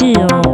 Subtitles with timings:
[0.00, 0.49] 是哦。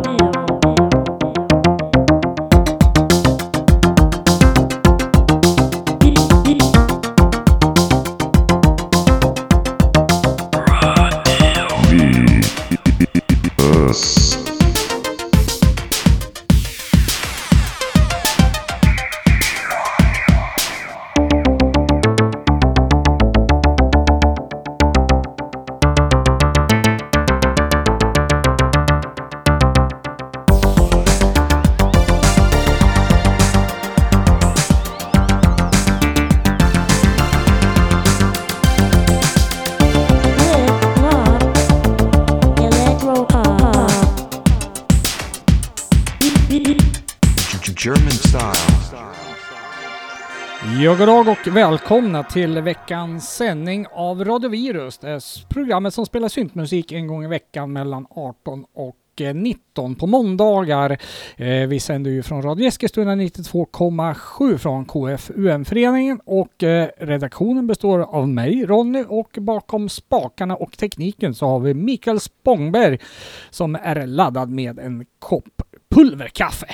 [50.98, 54.98] God dag och välkomna till veckans sändning av Radio Virus.
[54.98, 59.94] Det är programmet som spelar syntmusik en gång i veckan mellan 18 och eh, 19
[59.94, 60.98] på måndagar.
[61.36, 68.28] Eh, vi sänder ju från Radio Eskilstuna 92,7 från KFUM-föreningen och eh, redaktionen består av
[68.28, 72.98] mig, Ronny, och bakom spakarna och tekniken så har vi Mikael Spångberg
[73.50, 76.69] som är laddad med en kopp pulverkaffe.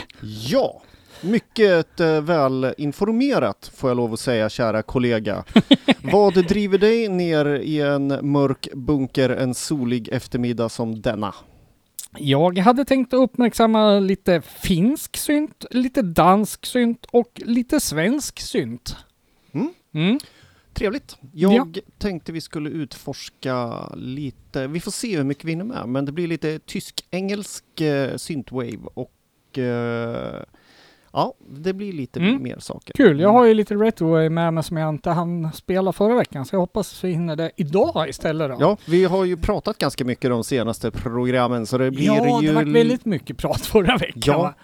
[0.48, 0.83] Ja,
[1.23, 5.45] mycket eh, väl informerat får jag lov att säga, kära kollega.
[6.03, 11.34] Vad driver dig ner i en mörk bunker en solig eftermiddag som denna?
[12.19, 18.97] Jag hade tänkt uppmärksamma lite finsk synt, lite dansk synt och lite svensk synt.
[19.53, 19.73] Mm.
[19.95, 20.19] Mm.
[20.75, 21.17] Trevligt.
[21.33, 26.05] Jag tänkte vi skulle utforska lite, vi får se hur mycket vi hinner med, men
[26.05, 30.42] det blir lite tysk-engelsk eh, synthwave och eh,
[31.13, 32.43] ja, det blir lite Mm.
[32.43, 32.93] mer saker.
[32.95, 36.45] Kul, jag har ju lite retro med mig som jag inte hann spela förra veckan,
[36.45, 38.57] så jag hoppas vi hinner det idag istället då.
[38.61, 42.49] Ja, vi har ju pratat ganska mycket de senaste programmen så det blir ja ju...
[42.49, 44.23] det var väldigt mycket prat förra veckan.
[44.27, 44.39] Ja.
[44.42, 44.55] va?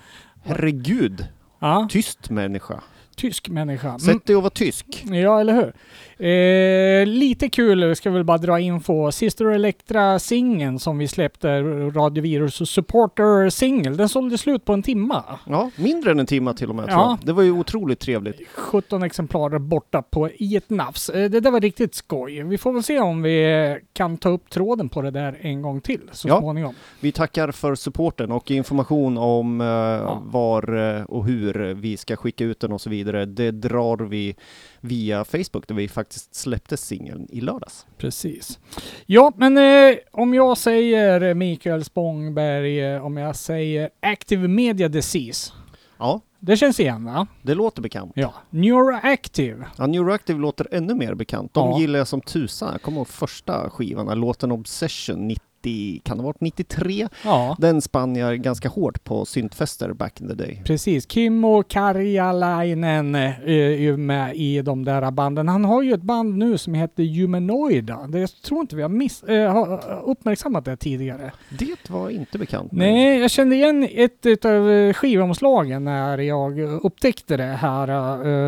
[0.45, 1.27] Herregud,
[1.59, 2.81] ja tyst människa.
[3.17, 3.89] tysk människa.
[3.89, 3.99] Mm.
[3.99, 5.05] Sätt dig och var tysk.
[5.11, 5.73] Ja, eller hur?
[6.21, 9.13] Eh, lite kul, ska väl bara dra info.
[9.13, 15.25] Sister Electra-singeln som vi släppte, Radio Virus Supporter singel, den sålde slut på en timma.
[15.47, 16.93] Ja, mindre än en timme till och med Ja.
[16.93, 17.19] tror jag.
[17.23, 18.41] Det var ju otroligt trevligt.
[18.55, 21.09] 17 exemplar borta på i ett nafs.
[21.09, 22.43] Eh, Det där var riktigt skoj.
[22.43, 25.81] Vi får väl se om vi kan ta upp tråden på det där en gång
[25.81, 26.39] till så Ja.
[26.39, 26.75] småningom.
[27.01, 32.45] Vi tackar för supporten och information om eh, var eh, och hur vi ska skicka
[32.45, 33.27] ut den och så vidare.
[33.27, 34.37] Det drar vi
[34.81, 37.87] via Facebook där vi faktiskt släppte singeln i lördags.
[37.99, 38.59] Precis.
[39.07, 45.53] Ja, men eh, om jag säger Mikael Spångberg, eh, om jag säger Active Media Disease.
[45.99, 47.27] Ja, Det känns igen va?
[47.43, 48.13] det låter bekant.
[48.15, 48.35] Ja.
[48.51, 49.67] Neuroactive.
[49.79, 51.55] Ja, Neuroactive låter ännu mer bekant.
[51.55, 51.79] De Ja.
[51.79, 52.69] gillar jag som tusan.
[52.73, 55.27] Jag kommer ihåg första skivan, låten Obsession
[55.63, 57.09] 90, kan det ha varit 93?
[57.25, 57.57] Ja.
[57.59, 60.63] Den spann jag ganska hårt på syntfester back in the day.
[60.65, 61.11] Precis.
[61.11, 65.49] Kimmo Karjalainen eh, är ju med i de där banden.
[65.49, 68.07] Han har ju ett band nu som heter Humanoida.
[68.09, 71.33] Det jag tror inte vi har miss, eh, har uppmärksammat det tidigare.
[71.59, 72.73] Det var inte bekant.
[72.73, 77.89] Nej, jag kände igen ett av skivomslagen när jag upptäckte det här.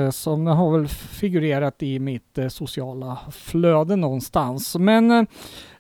[0.05, 4.77] eh, Som har väl figurerat i mitt eh, sociala flöde någonstans.
[4.79, 5.23] Men eh,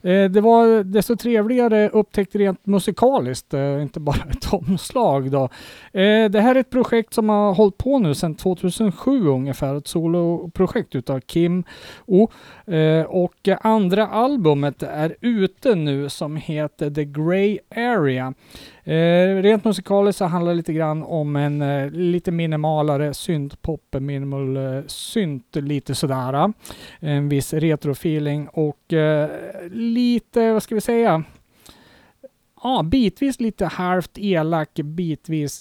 [0.02, 5.42] Eh, det var desto trevligare upptäckt rent musikaliskt, eh, inte bara ett omslag då.
[5.92, 9.88] Eh, det här är ett projekt som har hållit på nu sedan 2007 ungefär, ett
[9.88, 11.64] soloprojekt utav Kim
[12.06, 12.28] O.
[13.08, 18.34] Och andra albumet är ute nu som heter The Grey Area.
[18.90, 24.56] Eh, rent musikaliskt så handlar det lite grann om en eh, lite minimalare syntpop, minimal
[24.56, 26.52] eh, synt, lite sådär.
[27.00, 29.30] En viss retrofeeling och eh,
[29.70, 31.24] lite, vad ska vi säga?
[32.62, 35.60] Ja, bitvis lite halvt elak, bitvis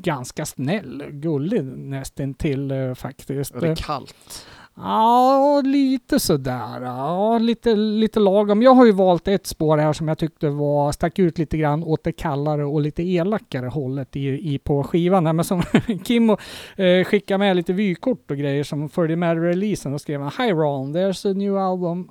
[0.00, 3.54] ganska snäll, gullig nästan till eh, faktiskt.
[3.54, 4.46] Är kallt?
[4.78, 6.80] Ja, lite sådär.
[6.82, 8.62] Ja, lite, lite lagom.
[8.62, 11.82] Jag har ju valt ett spår här som jag tyckte var, stack ut lite grann
[11.84, 15.26] åt det kallare och lite elakare hållet i, i på skivan.
[15.26, 15.32] här.
[15.32, 15.62] Men som
[16.04, 16.36] Kimmo
[16.76, 19.94] eh, skickade med lite vykort och grejer som följde med releasen.
[19.94, 22.10] och skrev han Hi Ron, there's a new album.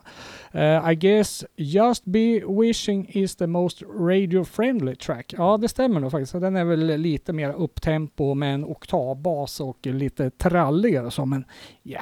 [0.56, 5.34] Uh, I guess Just Be Wishing is the most radio-friendly track.
[5.38, 6.34] Ja, det stämmer nog faktiskt.
[6.34, 11.26] Den är väl lite mer upptempo med en oktavbas och lite tralligare så.
[11.26, 11.46] Men
[11.84, 12.02] ja,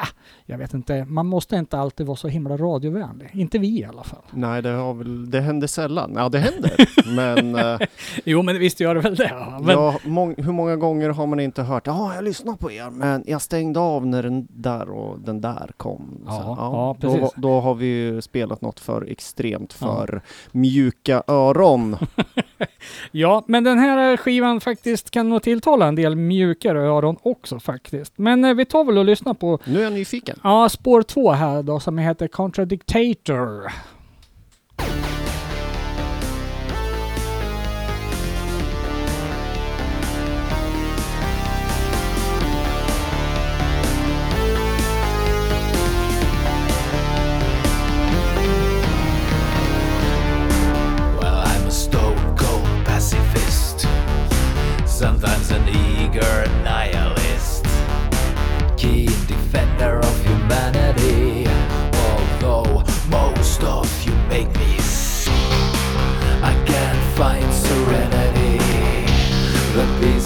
[0.54, 1.06] jag vet inte.
[1.06, 3.30] Man måste inte alltid vara så himla radiovänlig.
[3.34, 4.22] Inte vi i alla fall.
[4.32, 6.14] Nej, det, har väl, det händer sällan.
[6.16, 6.72] Ja, det händer.
[7.16, 7.88] men eh,
[8.26, 9.30] Jo, men visst gör det väl det.
[9.30, 9.60] ja.
[9.62, 12.90] Men, ja, mång, hur många gånger har man inte hört ja, jag lyssnar på er,
[12.90, 16.22] men jag stängde av när den där och den där kom.
[16.26, 17.34] Ja, Så, ja, då, precis.
[17.36, 19.88] då har vi ju spelat något för extremt Ja.
[19.88, 20.22] för
[20.52, 21.98] mjuka öron.
[23.12, 28.14] Ja, men den här skivan faktiskt kan nog tilltala en del mjukare öron också faktiskt.
[28.18, 30.40] Men eh, vi tar väl och lyssnar på Nu är jag nyfiken.
[30.44, 33.72] ja, spår två här då som heter Contradictator.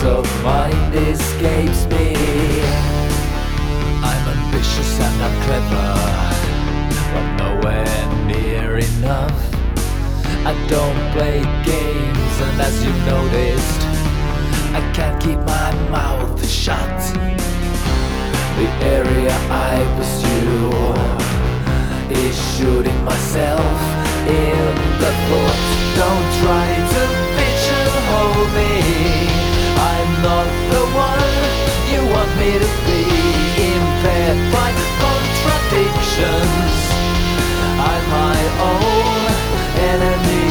[0.08, 2.16] Of mind escapes me.
[4.10, 5.90] I'm ambitious and I'm clever,
[7.14, 9.40] but nowhere near enough.
[10.46, 13.82] I don't play games, and as you've noticed,
[14.80, 17.00] I can't keep my mouth shut.
[18.58, 20.72] The area I pursue
[22.16, 23.78] is shooting myself
[24.26, 24.64] in
[25.02, 25.60] the foot.
[26.00, 27.04] Don't try to
[27.36, 29.47] pigeonhole me.
[29.94, 31.34] I'm not the one
[31.92, 33.02] you want me to be.
[33.72, 34.70] Impaired by
[35.04, 36.76] contradictions.
[37.92, 38.40] I'm my
[38.72, 39.32] own
[39.94, 40.47] enemy.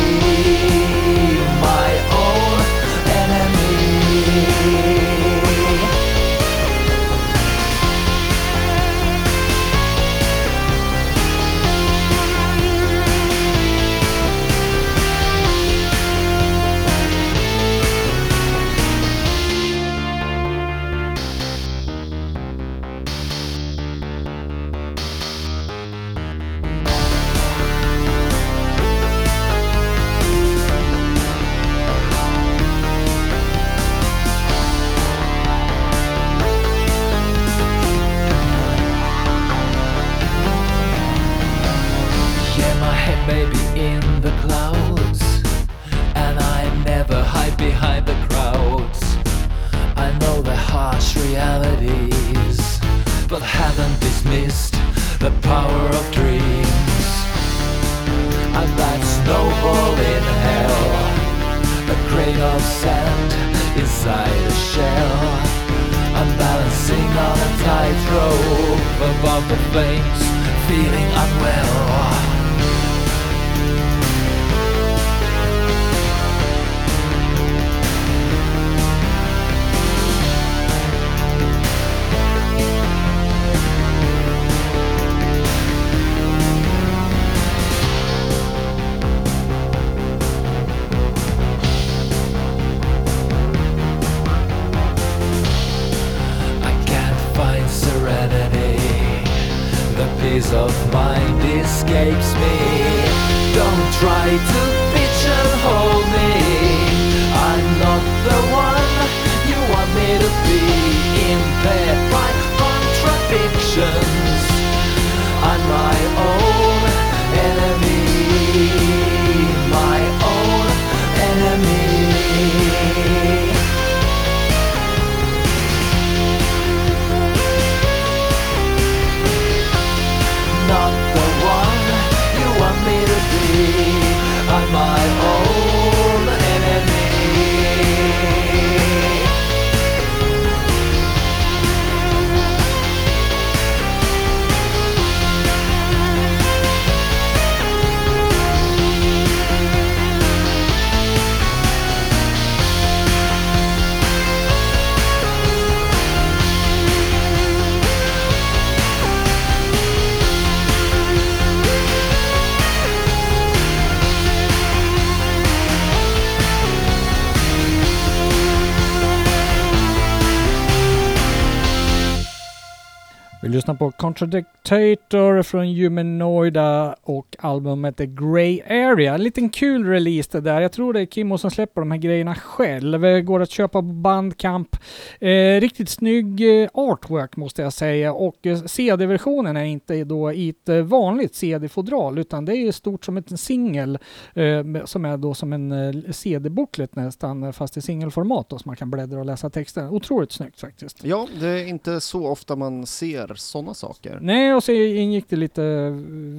[174.14, 179.14] Lyssnar på Contradictator från Humanoida och albumet The Grey Area.
[179.14, 180.60] En liten kul release det där.
[180.60, 183.00] Jag tror det är Kimmo som släpper de här grejerna själv.
[183.00, 184.76] Det går att köpa på Bandcamp.
[185.20, 190.48] Eh, riktigt snygg eh, artwork måste jag säga och eh, CD-versionen är inte då i
[190.48, 193.98] ett eh, vanligt CD-fodral utan det är stort som en singel
[194.34, 198.62] eh, som är då som en eh, CD-booklet nästan eh, fast i singelformat då så
[198.68, 199.88] man kan bläddra och läsa texten.
[199.88, 201.04] Otroligt snyggt faktiskt.
[201.04, 204.18] Ja, det är inte så ofta man ser sådana saker.
[204.22, 205.90] Nej, och så ingick det lite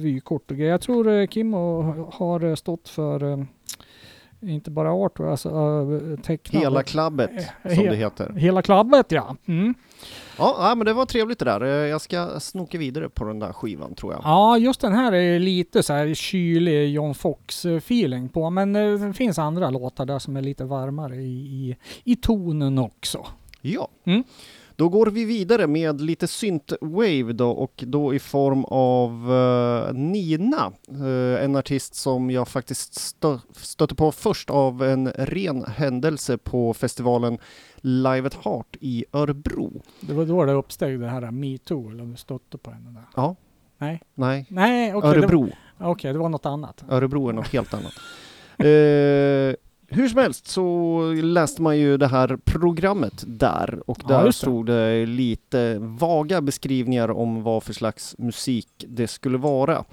[0.02, 0.70] vykort och grejer.
[0.70, 1.82] Jag tror eh, Kimmo
[2.12, 3.44] har eh, stått för eh,
[4.40, 5.50] inte bara art, alltså
[6.22, 6.62] tecknad.
[6.62, 7.30] Hela klabbet,
[7.62, 8.32] som he- det heter.
[8.36, 9.36] Hela klabbet ja.
[9.46, 9.74] Mm.
[10.38, 11.60] Ja, men det var trevligt det där.
[11.64, 14.20] Jag ska snoka vidare på den där skivan tror jag.
[14.24, 19.38] Ja, just den här är lite så här kylig John Fox-feeling på, men det finns
[19.38, 23.26] andra låtar där som är lite varmare i, i, i tonen också.
[23.60, 23.88] Ja.
[24.04, 24.24] Mm.
[24.78, 30.72] Då går vi vidare med lite synthwave då och då i form av eh, Nina,
[30.88, 36.74] eh, en artist som jag faktiskt stö stötte på först av en ren händelse på
[36.74, 37.38] festivalen
[37.76, 39.82] Live at Heart i Örebro.
[40.00, 43.04] Det var då det uppsteg det här metoo, eller om du stötte på henne där.
[43.16, 43.36] Ja.
[43.78, 44.02] Nej.
[44.14, 45.48] Nej, Nej, det, Örebro.
[45.78, 46.84] okej, det var något annat.
[46.88, 47.92] Örebro är något helt annat.
[48.60, 49.54] Eh,
[49.90, 54.32] hur som helst så läste man ju det här programmet där och Ja, där det.
[54.32, 59.84] stod det lite vaga beskrivningar om vad för slags musik det skulle vara.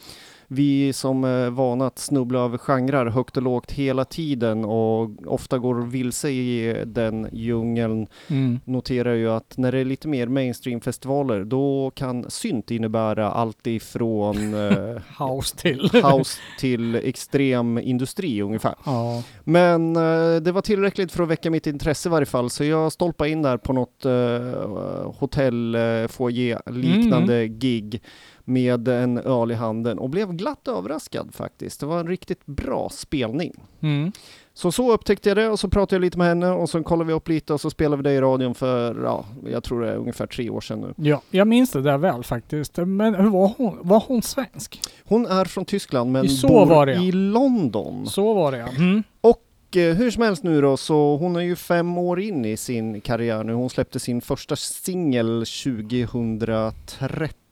[0.48, 5.58] Vi som är vana att snubbla över genrer högt och lågt hela tiden och ofta
[5.60, 8.60] går vilse i den djungeln Mm.
[8.66, 14.54] noterar ju att när det är lite mer mainstream-festivaler då kan synt innebära allt ifrån
[14.54, 15.90] eh, House till.
[16.04, 18.76] house till extrem industri ungefär.
[18.86, 19.24] ja.
[19.44, 22.92] Men eh, det var tillräckligt för att väcka mitt intresse i varje fall så jag
[22.92, 28.02] stolpade in där på något eh, hotell, eh, foyer liknande gig
[28.46, 31.80] med en öl i handen och blev glatt överraskad faktiskt.
[31.80, 33.54] Det var en riktigt bra spelning.
[33.80, 34.12] Mm.
[34.54, 37.08] Så så upptäckte jag det och så pratade jag lite med henne och så kollade
[37.08, 39.92] vi upp lite och så spelade vi det i radion för, ja, jag tror det
[39.92, 41.10] är ungefär tre år sedan nu.
[41.10, 42.78] Ja, jag minns det där väl faktiskt.
[42.78, 43.78] Men hur var hon?
[43.82, 44.82] Var hon svensk?
[45.04, 47.02] Hon är från Tyskland men Så bor var det, ja.
[47.02, 48.08] i London.
[48.08, 48.70] Så var det ja.
[48.70, 49.04] Mm.
[49.22, 52.58] Och eh, hur som helst nu då, så hon är ju fem år in i
[52.58, 53.54] sin karriär nu.
[53.54, 57.45] Hon släppte sin första singel 2013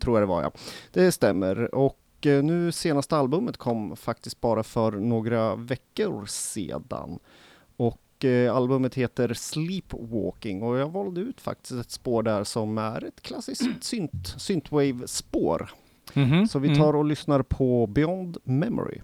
[0.00, 0.52] tror jag det var ja.
[0.92, 1.74] Det stämmer.
[1.74, 7.18] Och eh, nu senaste albumet kom faktiskt bara för några veckor sedan.
[7.76, 13.04] Och eh, albumet heter Sleepwalking och jag valde ut faktiskt ett spår där som är
[13.04, 15.70] ett klassiskt synt, synthwave-spår.
[16.14, 16.46] Mhm.
[16.48, 16.80] Så vi Mm.
[16.80, 18.98] tar och lyssnar på Beyond Memory.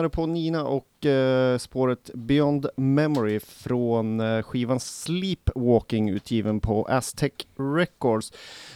[0.00, 7.32] Lyssnade på Nina och eh, spåret Beyond Memory från eh, skivan Sleepwalking utgiven på Aztec
[7.76, 8.32] Records.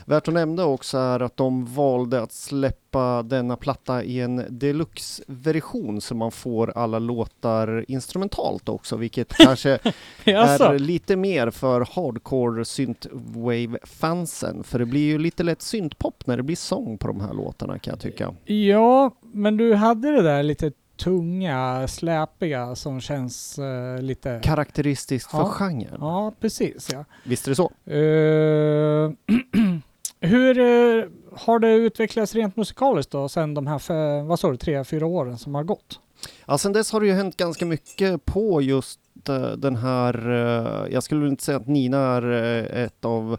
[0.06, 6.00] Värt att nämna också är att de valde att släppa denna platta i en deluxe-version
[6.00, 9.78] så man får alla låtar instrumentalt också, vilket kanske
[10.24, 14.64] är lite mer för hardcore synthwave-fansen.
[14.64, 17.78] För det blir ju lite lätt syntpop när det blir sång på de här låtarna
[17.78, 18.34] kan jag tycka.
[18.44, 24.40] Ja, men du hade det där lite tunga, släpiga som känns eh, lite...
[24.44, 25.44] Karaktäristiskt för Ja.
[25.48, 25.96] genren.
[26.00, 27.04] Ja, precis ja.
[27.24, 27.72] Visst är det så?
[27.90, 29.10] Eh,
[30.20, 31.04] hur eh,
[31.36, 35.06] har det utvecklats rent musikaliskt då sen de här, för, vad sa du, tre, fyra
[35.06, 36.00] åren som har gått?
[36.46, 39.00] Ja, sen dess har det ju hänt ganska mycket på just
[39.56, 40.28] den här,
[40.90, 42.22] jag skulle inte säga att Nina är
[42.84, 43.36] ett av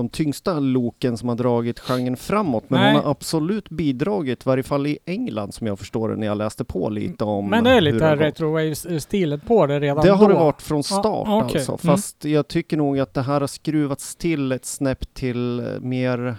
[0.00, 2.94] de tyngsta loken som har dragit genren framåt, men Nej.
[2.94, 6.38] hon har absolut bidragit, i varje fall i England som jag förstår det när jag
[6.38, 10.34] läste på lite om Men det är lite retrowave-stilen på det redan Det har då.
[10.34, 11.56] det varit från start Ja, okej.
[11.58, 11.78] alltså, Mm.
[11.96, 16.36] fast jag tycker nog att det här har skruvats till ett snäpp till eh, mer,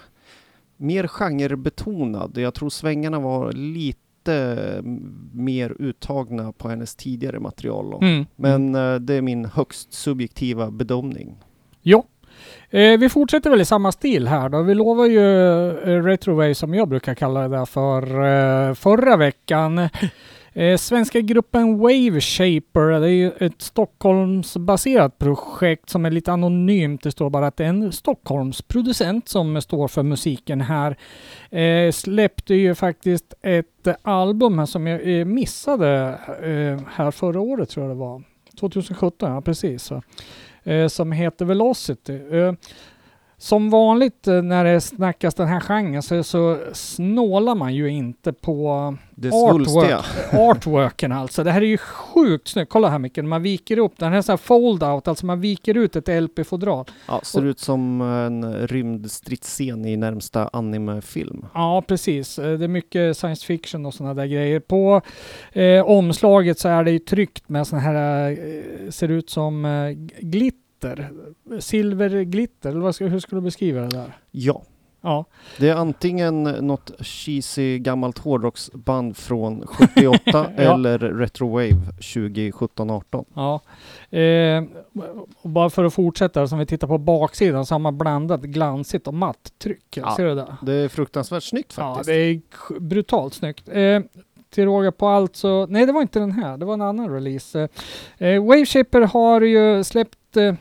[0.78, 2.38] mer genrebetonad.
[2.38, 3.97] Jag tror svängarna var lite
[4.80, 7.93] mm, mer uttagna på hennes tidigare material.
[8.02, 8.26] Mm.
[8.36, 11.36] Men eh, det är min högst subjektiva bedömning.
[11.82, 12.04] Jo.
[12.73, 14.62] Eh, vi fortsätter väl i samma stil här då.
[14.62, 18.03] Vi lovar ju eh, Retrowave som jag brukar kalla det där för
[18.69, 19.89] eh, förra veckan.
[20.53, 27.03] Eh, svenska gruppen Wave Shaper, det är ju ett Stockholmsbaserat projekt som är lite anonymt.
[27.03, 30.97] Det står bara att det är en Stockholmsproducent som står för musiken här.
[31.49, 37.69] Eh, släppte ju faktiskt ett album här som jag eh, missade eh, här förra året
[37.69, 38.23] tror jag det var.
[38.60, 39.84] 2017, ja precis.
[39.84, 40.01] Så
[40.63, 42.13] Eh, som heter Velocity.
[42.32, 42.54] Eh,
[43.41, 48.34] som vanligt eh, när det snackas den här genren så, så snålar man ju inte
[48.34, 50.04] på Det Artwork.
[50.34, 51.43] artworken alltså.
[51.43, 52.71] Det här är ju sjukt snyggt.
[52.71, 54.12] Kolla här Micke, man viker upp den.
[54.12, 56.86] här är så här fold-out, alltså man viker ut ett LP-fodral.
[57.08, 61.45] Ja, ser ut som en rymdstridsscen i närmsta animefilm.
[61.54, 62.39] Ja, precis.
[62.39, 64.60] Eh, Det är mycket science fiction och sådana där grejer.
[64.60, 65.01] På
[65.54, 69.89] eh, omslaget så är det ju tryckt med sådana här, eh, ser ut som eh,
[70.19, 70.61] glitter.
[71.60, 74.17] Silverglitter, eller vad ska, hur skulle du beskriva det där?
[74.32, 74.63] Ja,
[75.04, 75.26] Ja,
[75.60, 80.46] det är antingen något cheesy gammalt hårdrocksband från 78 Ja.
[80.58, 83.26] eller Retrowave 2017-18.
[83.34, 83.62] ja.
[84.17, 84.63] Eh,
[85.44, 89.13] bara för att fortsätta, som vi tittar på baksidan så har man blandat glansigt och
[89.13, 89.98] matt tryck.
[89.98, 90.15] Ja.
[90.15, 90.56] Ser du det?
[90.62, 92.08] Det är fruktansvärt snyggt Ja, faktiskt.
[92.08, 93.70] det är brutalt snyggt.
[93.72, 94.00] Eh,
[94.50, 97.10] till råga på allt så, nej det var inte den här, det var en annan
[97.10, 97.67] release.
[98.17, 100.54] Eh, eh, Waveshaper har ju släppt eh,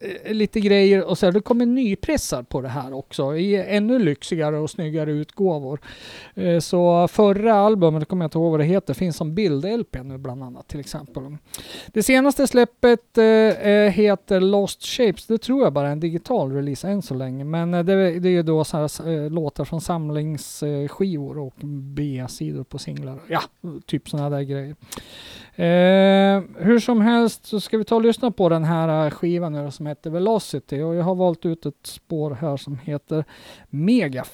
[0.00, 3.98] Eh, lite grejer och så här, det kommer nypressar på det här också i ännu
[3.98, 5.80] lyxigare och snyggare utgåvor.
[6.34, 10.02] Eh, så förra albumet, det kommer jag inte ihåg vad det heter, finns som bild-LP
[10.02, 11.36] nu bland annat till exempel.
[11.86, 13.24] Det senaste släppet eh,
[13.92, 15.26] heter Lost Shapes.
[15.26, 17.44] Det tror jag bara är en digital release än så länge.
[17.44, 21.54] Men det, det är ju då så här, låtar från samlingsskivor och
[21.94, 23.18] B-sidor på singlar.
[23.28, 23.42] Ja,
[23.86, 24.76] typ sådana där grejer.
[25.58, 29.52] Eh, hur som helst så ska vi ta och lyssna på den här eh, skivan
[29.52, 30.80] nu som heter Velocity.
[30.82, 33.24] Och jag har valt ut ett spår här som heter
[33.70, 34.24] Mega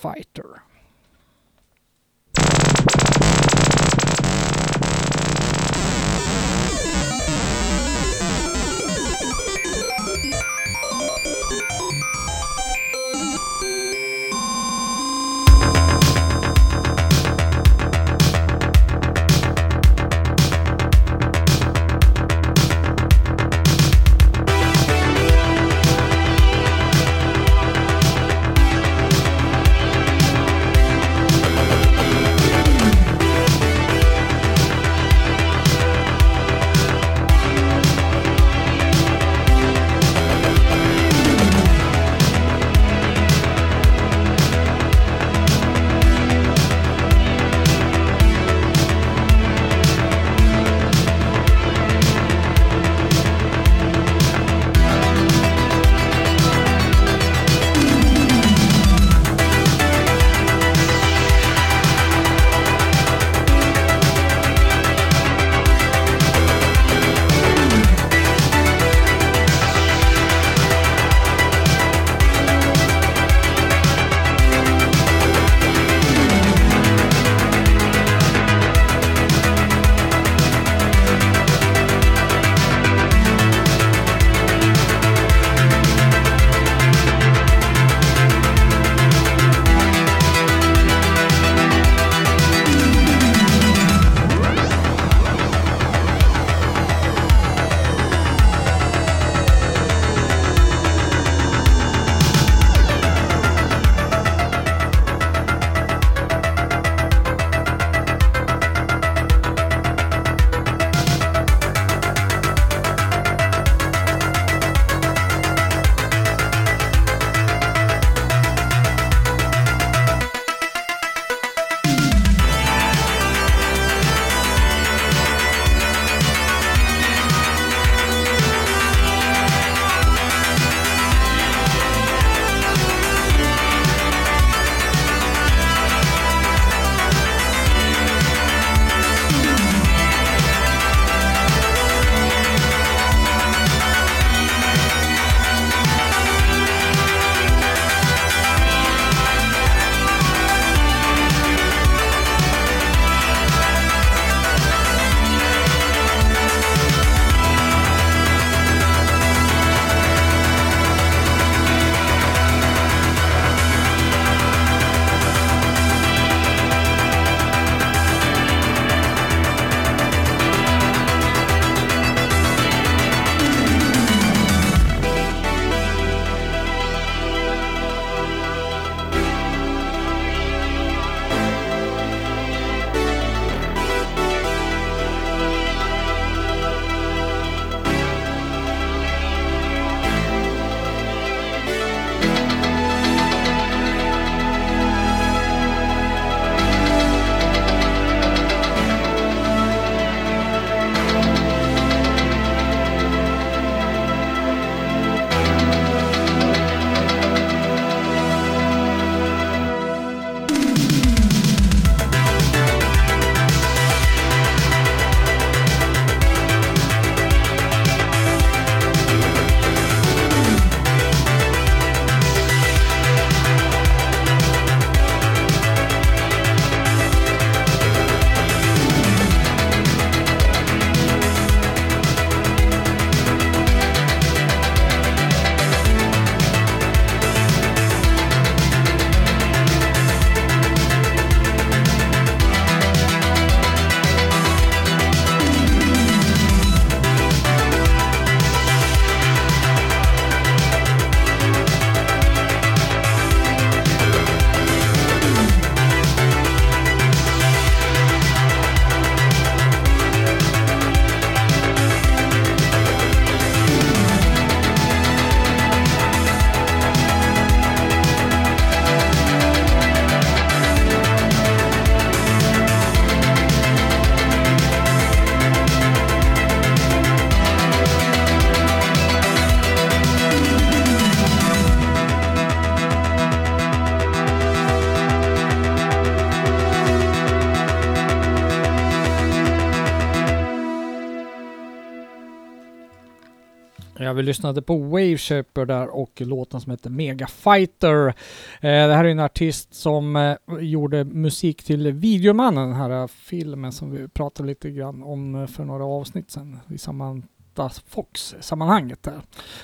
[294.05, 298.09] Ja, vi lyssnade på Wave Shaper där och låten som heter Mega Fighter.
[298.09, 298.15] Eh,
[298.61, 303.91] det här är en artist som eh, gjorde musik till Videomannen, den här filmen som
[303.91, 309.21] vi pratade lite grann om eh, för några avsnitt sedan i Samantha Fox-sammanhanget där.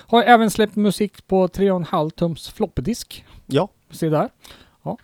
[0.07, 3.25] Har även släppt musik på 3,5 tums floppedisk.
[3.47, 4.29] Ja, Se där.
[4.83, 4.99] Ja.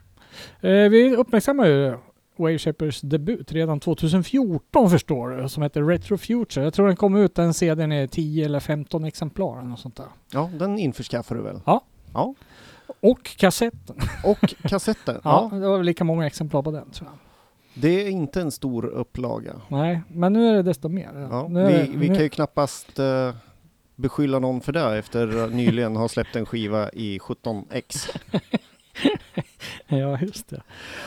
[0.61, 1.97] Eh, vi uppmärksammar ju
[2.37, 6.65] Wave Shapers debut redan 2014 förstår du, som heter Retro Future.
[6.65, 10.07] Jag tror den kom ut, den CDn är 10 eller 15 exemplar eller sånt där.
[10.31, 11.61] ja den införskaffar du väl?
[11.67, 11.85] Ja.
[12.15, 12.35] Ja.
[13.01, 13.97] Och kassetten.
[14.25, 15.21] Och kassetten.
[15.25, 15.59] Ja, ja.
[15.59, 17.19] det var väl lika många exemplar på den tror jag.
[17.83, 19.53] Det är inte en stor upplaga.
[19.69, 21.29] Nej, men nu är det desto mer.
[21.31, 23.35] Ja, nu vi, vi nu, kan ju knappast eh,
[23.97, 28.17] beskylla någon för det efter att nyligen ha släppt en skiva i 17x.
[29.89, 30.63] Ja, just det.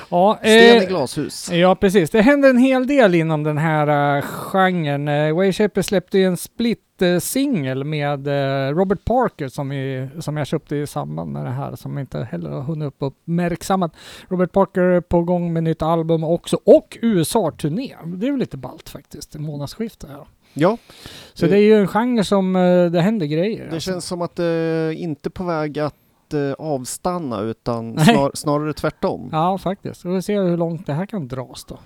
[0.10, 1.52] Ja, Sten i eh, glashus.
[1.52, 2.10] Ja, precis.
[2.10, 5.08] Det händer en hel del inom den här uh, genren.
[5.08, 10.10] Uh, Wave Shaper släppte ju en split uh, singel med eh, Robert Parker som, vi,
[10.19, 13.91] som jag köpte i samband med det här som inte heller har hunnit upp uppmärksammat.
[14.28, 17.95] Robert Parker är på gång med nytt album också och USA-turné.
[18.06, 20.25] Det är väl lite ballt faktiskt, månadsskifte här.
[20.54, 20.78] Ja,
[21.34, 23.65] Så Eh, det är ju en genre som eh, det händer grejer.
[23.65, 23.91] det alltså.
[23.91, 25.95] känns som att det inte på väg att
[26.33, 29.29] eh, avstanna utan snar, snarare tvärtom.
[29.31, 30.05] Ja, faktiskt.
[30.05, 31.79] Och vi ser hur långt det här kan dras då.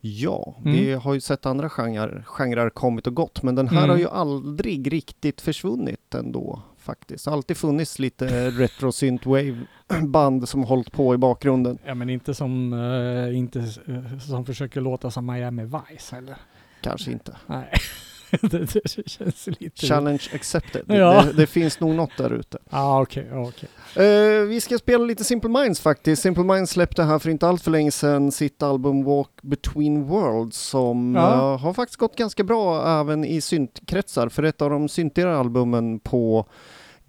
[0.00, 0.72] Ja, Mm.
[0.72, 3.90] vi har ju sett andra genrer, genrer kommit och gått, men den här Mm.
[3.90, 7.28] har ju aldrig riktigt försvunnit ändå faktiskt.
[7.28, 9.58] Alltid funnits lite retro synthwave
[10.06, 11.78] band som hållit på i bakgrunden.
[11.86, 16.36] Ja, men inte som, eh, inte, eh, som försöker låta som Miami Vice eller?
[16.80, 17.36] Kanske inte.
[17.46, 17.70] Nej,
[18.40, 19.86] det, det känns lite...
[19.86, 20.82] Challenge accepted.
[20.86, 21.22] Ja.
[21.24, 22.58] Det, det finns nog något där ute.
[22.70, 23.68] Ja, okej, ja, okej.
[24.06, 26.22] Eh, vi ska spela lite Simple Minds faktiskt.
[26.22, 30.56] Simple Minds släppte här för inte allt för länge sedan sitt album Walk Between Worlds
[30.56, 31.32] som Ja.
[31.54, 36.00] eh, har faktiskt gått ganska bra även i syntkretsar för ett av de syntigare albumen
[36.00, 36.46] på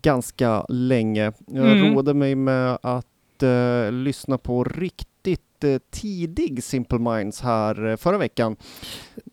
[0.02, 1.32] ganska länge.
[1.48, 1.96] Jag Mm.
[1.96, 3.06] råder mig med att
[3.44, 5.19] eh, lyssna på riktigt
[5.92, 8.56] tidig Simple Minds här eh, förra veckan.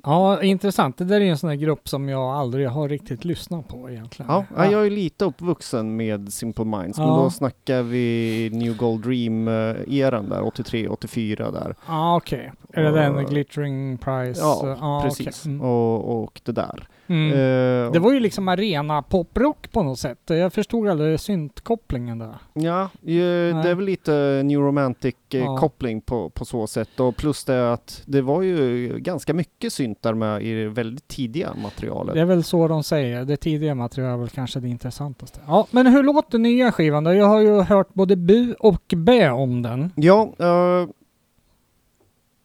[0.03, 0.99] Ja, intressant.
[0.99, 4.31] Det där är en sån här grupp som jag aldrig har riktigt lyssnat på egentligen.
[4.57, 7.17] Ja, jag är lite uppvuxen med Simple Minds, men Ja.
[7.17, 11.75] då snackar vi New Gold Dream-eran där, 83-84 där.
[11.89, 12.53] Ja, okej.
[12.73, 14.41] Är det den Glittering Prize?
[14.41, 15.27] Ja, Ja, precis.
[15.27, 15.53] okej.
[15.55, 15.67] Mm.
[15.67, 16.89] Och, och det där.
[17.09, 17.33] Mm.
[17.33, 20.19] Eh, Det var ju liksom arena poprock på något sätt.
[20.27, 22.35] Jag förstod aldrig syntkopplingen där.
[22.55, 24.67] Ja, ju, det är väl lite New Ja.
[24.67, 27.01] Romantic-koppling på, på så sätt.
[27.01, 31.55] Och plus det att det var ju ganska mycket syntar med i det väldigt tidiga
[31.63, 32.15] materialet.
[32.15, 33.25] Det är väl så de säger.
[33.25, 35.41] Det tidiga materialet är väl kanske det intressantaste.
[35.47, 37.13] Ja, men hur låter nya skivan då?
[37.15, 39.93] Jag har ju hört både bu och bä om den.
[39.97, 40.89] Ja, eh,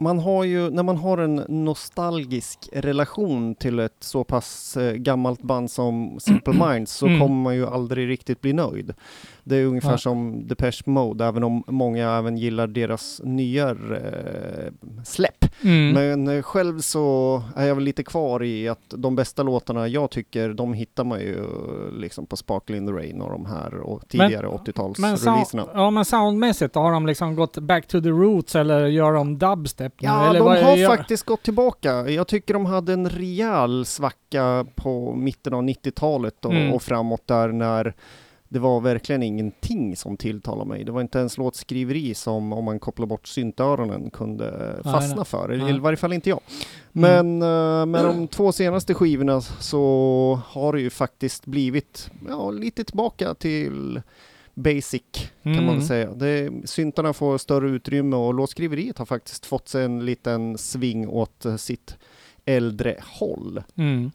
[0.02, 5.42] man har ju, när man har en nostalgisk relation till ett så pass eh, gammalt
[5.42, 7.20] band som Simple Minds så Mm.
[7.20, 8.94] kommer man ju aldrig riktigt bli nöjd.
[9.44, 10.00] Det är ungefär Nej.
[10.00, 14.72] som Depeche Mode, även om många även gillar deras nya eh,
[15.06, 15.46] släpp.
[15.64, 15.92] Mm.
[15.94, 20.12] Men eh, själv så är jag väl lite kvar i att de bästa låtarna jag
[20.12, 23.76] tycker, de hittar man ju eh, liksom på Sparkle in the Rain och de här
[23.76, 25.44] och tidigare Men 80-talsreleaserna.
[25.46, 29.38] sound, ja, men soundmässigt har de liksom gått back to the roots eller gör de
[29.38, 29.94] dubstep?
[30.00, 32.10] Ja, eller de har gör- faktiskt gått tillbaka.
[32.10, 36.74] Jag tycker de hade en rejäl svacka på mitten av 90-talet och, Mm.
[36.74, 37.94] och framåt där när
[38.52, 40.84] det var verkligen ingenting som tilltalade mig.
[40.84, 45.26] Det var inte ens låtskriveri som om man kopplar bort syntöronen kunde fastna nej.
[45.26, 45.48] för.
[45.48, 45.76] Nej.
[45.76, 46.40] I varje fall inte jag.
[46.94, 47.38] Mm.
[47.38, 47.42] Men
[47.82, 53.34] eh, med de två senaste skivorna så har det ju faktiskt blivit ja, lite tillbaka
[53.34, 54.02] till
[54.54, 55.02] basic
[55.44, 55.76] kan man Mm.
[55.76, 56.12] väl säga.
[56.14, 61.46] Det, syntarna får större utrymme och låtskriveriet har faktiskt fått sig en liten sving åt
[61.58, 61.98] sitt
[62.46, 63.64] äldre håll.
[63.76, 64.12] Mm.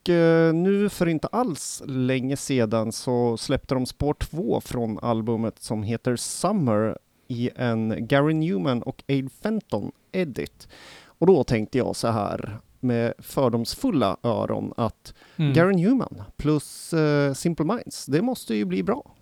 [0.00, 5.62] Och eh, nu för inte alls länge sedan så släppte de spår två från albumet
[5.62, 10.68] som heter Summer i en Gary Newman och Aid Fenton edit.
[11.04, 15.52] Och då tänkte jag så här med fördomsfulla öron att Mm.
[15.52, 19.14] Gary Newman plus eh, Simple Minds, det måste ju bli bra.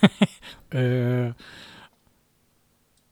[0.70, 1.32] Eh,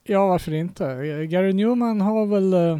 [0.03, 0.83] ja, varför inte?
[1.29, 2.79] Gary Newman har väl eh,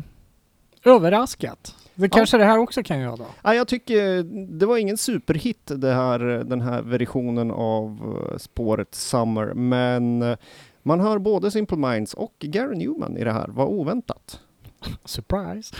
[0.86, 1.76] överraskat.
[1.96, 3.26] Det kanske det här också kan göra då?
[3.44, 4.24] Ja, jag tycker
[4.60, 10.38] det var ingen superhit det här, den här versionen av eh, spåret Summer, men eh,
[10.84, 14.40] man hör både Simple Minds och Gary Newman i det här, var oväntat.
[15.06, 15.76] Surprise!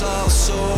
[0.00, 0.77] us all so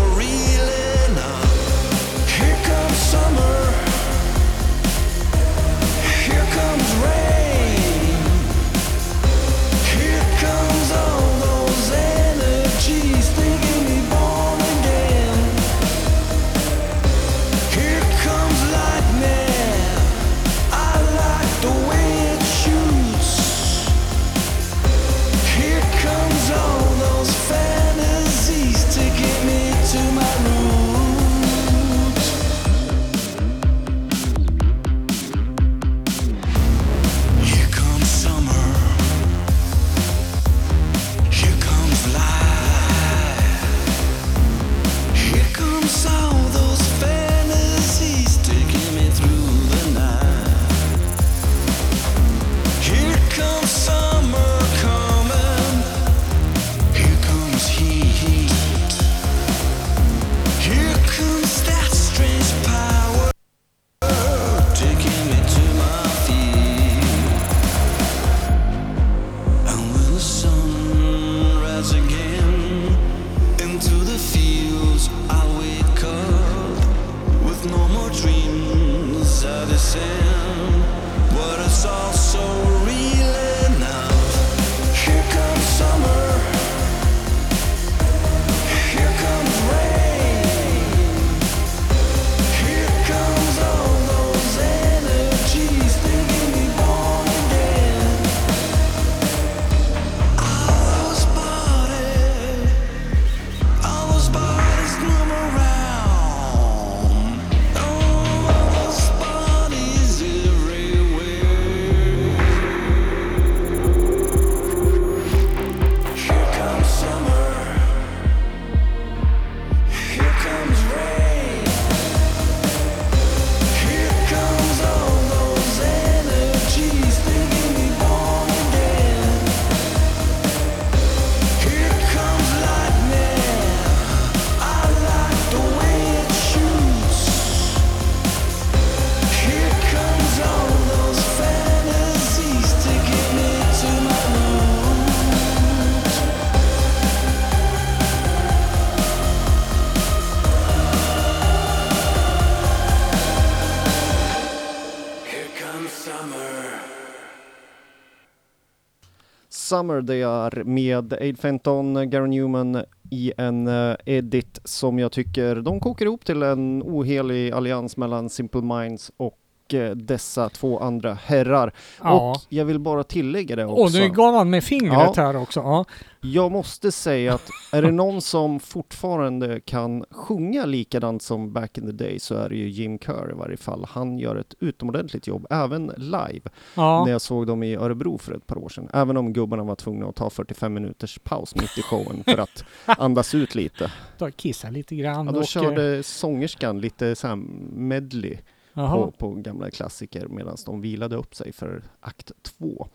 [159.71, 165.57] Summer det är med Aid Fenton, Gary Newman i en eh, edit som jag tycker
[165.57, 169.39] de kokar ihop till en ohelig allians mellan Simple Minds och
[169.75, 171.73] eh, dessa två andra herrar.
[172.03, 172.31] Ja.
[172.31, 173.83] Och jag vill bara tillägga det också.
[173.85, 175.61] Och nu gav han med fingret här också.
[175.61, 175.85] Ja.
[176.23, 181.87] Jag måste säga att är det någon som fortfarande kan sjunga likadant som back in
[181.87, 183.87] the day så är det ju Jim Kerr i varje fall.
[183.91, 187.05] Han gör ett utomordentligt jobb, även live, Ja.
[187.05, 188.89] när jag såg dem i Örebro för ett par år sedan.
[188.93, 192.65] Även om gubbarna var tvungna att ta 45 minuters paus mitt i showen för att
[192.99, 193.93] andas ut lite.
[194.19, 195.27] Då kissa lite grann.
[195.27, 197.37] Ja, då och, körde sångerskan lite så här
[197.73, 198.39] medley.
[198.75, 202.89] På, på gamla klassiker medan de vilade upp sig för akt två.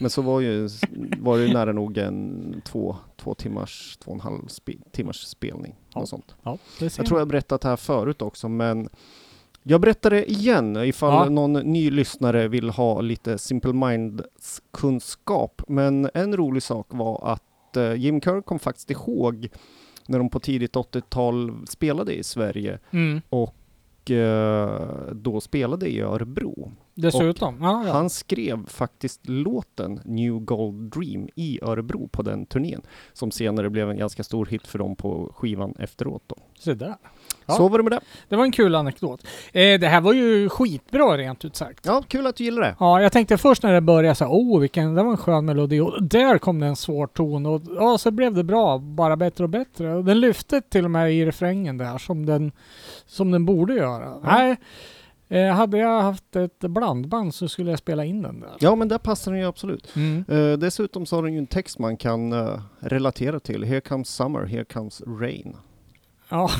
[0.00, 0.68] Men så var ju,
[1.18, 5.74] var det nära nog en två, två timmars, två och en halv spe, timmars spelning.
[5.94, 6.06] Ja.
[6.06, 6.34] Sånt.
[6.42, 8.88] Ja, Jag tror jag berättat det här förut också, men
[9.62, 11.28] jag berättar det igen ifall Ja.
[11.30, 15.62] någon ny lyssnare vill ha lite Simple Minds kunskap.
[15.68, 19.48] Men en rolig sak var att eh, Jim Kerr kom faktiskt ihåg
[20.08, 23.20] när de på tidigt 80-tal spelade i Sverige Mm.
[23.28, 23.54] och
[24.10, 24.80] eh,
[25.12, 26.72] då spelade i Örebro.
[26.94, 27.58] Dessutom.
[27.60, 27.92] Ja, ja.
[27.92, 32.82] Han skrev faktiskt låten New Gold Dream i Örebro på den turnén
[33.12, 36.22] som senare blev en ganska stor hit för dem på skivan efteråt.
[36.26, 36.36] Då.
[36.58, 36.96] Så där.
[37.46, 37.54] Ja.
[37.54, 38.00] Så var det med det.
[38.28, 39.26] Det var en kul anekdot.
[39.52, 41.86] Eh, det här var ju skitbra rent ut sagt.
[41.86, 42.76] Ja, kul att du gillar det.
[42.80, 45.44] Ja, jag tänkte först när det började så här, oh vilken, det var en skön
[45.44, 49.16] melodi och där kom det en svår ton och ja, så blev det bra, bara
[49.16, 49.94] bättre och bättre.
[49.94, 52.52] Och den lyfte till och med i refrängen där som den,
[53.06, 54.14] som den borde göra.
[54.22, 54.56] Nej,
[55.28, 58.52] eh, hade jag haft ett blandband så skulle jag spela in den där.
[58.58, 59.96] Ja, men där passar den ju absolut.
[59.96, 60.24] Mm.
[60.28, 63.64] Eh, dessutom så har den ju en text man kan eh, relatera till.
[63.64, 65.56] Here comes summer, here comes rain.
[66.28, 66.50] Ja.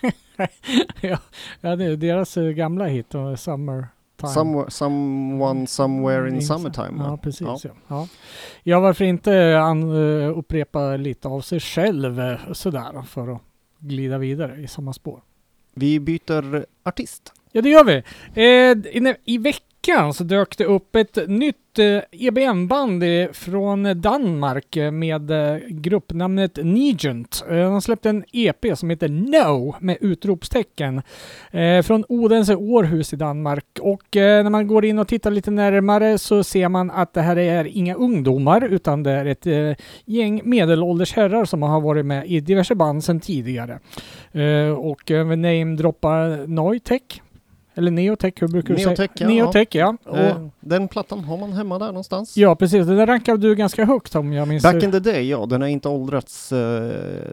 [1.00, 1.18] ja,
[1.60, 3.86] ja, det är deras eh, gamla hit, eh, Summer
[4.16, 4.32] Time.
[4.32, 7.04] Somewhere, someone, somewhere in Mm, summertime.
[7.04, 7.40] Ja, precis.
[7.40, 7.58] Ja.
[7.64, 7.70] Ja.
[7.88, 8.08] Ja.
[8.62, 9.82] ja, varför inte an,
[10.22, 13.40] eh, upprepa lite av sig själv sådär för att
[13.78, 15.22] glida vidare i samma spår.
[15.74, 17.32] Vi byter artist.
[17.52, 18.02] Ja, det gör vi.
[18.34, 24.76] Eh, i, i veckan veckan så dök det upp ett nytt eh, EBM-band från Danmark
[24.76, 27.44] eh, med eh, gruppnamnet Negent.
[27.48, 31.02] De släppte en EP som heter No med utropstecken
[31.84, 33.64] från Odense Århus i Danmark.
[33.80, 37.38] Och när man går in och tittar lite närmare så ser man att det här
[37.38, 42.40] är inga ungdomar utan det är ett gäng medelålders herrar som har varit med i
[42.40, 43.78] diverse band sedan tidigare.
[44.76, 47.20] Och namedroppar Neutech.
[47.74, 49.28] Eller Neotech, hur brukar du Neotech, säga?
[49.30, 49.34] ja.
[49.44, 49.96] Neotech, ja.
[50.04, 52.36] Och, Eh, Den plattan har man hemma där någonstans.
[52.36, 52.86] ja, precis.
[52.86, 55.68] Den rankar du ganska högt om jag minns Back in the day, ja, den har
[55.68, 56.58] inte åldrats eh,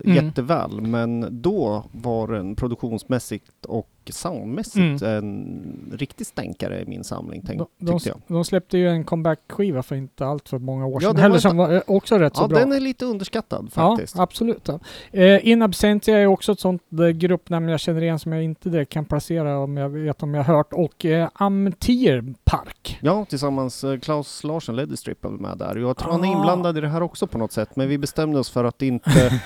[0.04, 0.26] Mm.
[0.26, 7.60] jätteväl, men då var den produktionsmässigt och soundmässigt en riktig stänkare i min samling, tänk,
[7.60, 8.18] de, de, tyckte jag.
[8.28, 11.40] de släppte ju en comeback-skiva för inte allt för många år Ja, sedan heller var
[11.40, 12.60] som var eh, också rätt så Ja, bra.
[12.60, 14.16] den är lite underskattad faktiskt.
[14.18, 14.68] Ja, absolut.
[14.68, 14.80] Ja.
[15.12, 18.70] Eh, In Absentia är också ett sånt eh, gruppnamn jag känner igen som jag inte
[18.70, 20.74] direkt kan placera om jag vet om jag har hört.
[20.74, 22.98] Och eh, Amtier Park.
[23.02, 25.76] Ja, tillsammans, eh, Klaus Larsen ledde Stripple med där.
[25.76, 26.32] Jag tror han är Ah.
[26.38, 29.42] inblandad i det här också på något sätt, men vi bestämde oss för att inte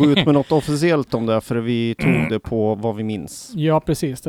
[0.00, 3.52] gå ut med något officiellt om det, för vi tog det på vad vi minns.
[3.54, 4.01] Ja, precis.
[4.02, 4.26] Precis,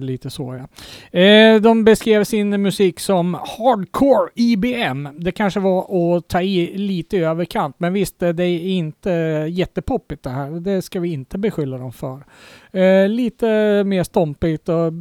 [0.00, 1.18] lite så ja.
[1.20, 5.08] Eh, de beskrev sin musik som hardcore IBM.
[5.18, 9.10] Det kanske var att ta i lite i överkant, men visst, det är inte
[9.50, 10.50] jättepoppigt det här.
[10.50, 12.24] Det ska vi inte beskylla dem för.
[12.70, 13.46] Eh, lite
[13.84, 14.92] mer stompigt och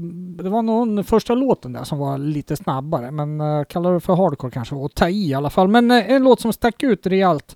[0.43, 4.15] det var nog första låten där som var lite snabbare, men eh, kallar det för
[4.15, 5.67] hardcore kanske var att ta i i alla fall.
[5.67, 7.55] Men eh, en låt som stack ut rejält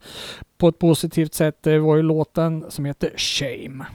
[0.58, 3.86] på ett positivt sätt var ju låten som heter Shame.